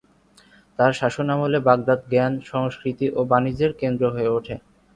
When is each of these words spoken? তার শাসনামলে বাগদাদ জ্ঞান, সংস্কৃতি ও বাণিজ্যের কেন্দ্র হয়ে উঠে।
তার 0.79 0.91
শাসনামলে 0.93 1.59
বাগদাদ 1.67 1.99
জ্ঞান, 2.11 2.33
সংস্কৃতি 2.51 3.07
ও 3.11 3.19
বাণিজ্যের 3.31 3.71
কেন্দ্র 3.81 4.03
হয়ে 4.15 4.33
উঠে। 4.37 4.55